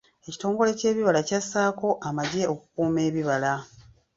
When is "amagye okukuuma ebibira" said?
2.07-3.51